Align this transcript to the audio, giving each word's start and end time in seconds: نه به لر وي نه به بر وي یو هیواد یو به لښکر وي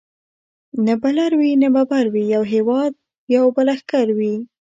نه 0.85 0.93
به 1.01 1.09
لر 1.17 1.31
وي 1.39 1.51
نه 1.61 1.67
به 1.73 1.83
بر 1.89 2.05
وي 2.13 2.23
یو 2.33 2.43
هیواد 2.53 2.93
یو 3.35 3.45
به 3.55 3.61
لښکر 3.67 4.07
وي 4.17 4.35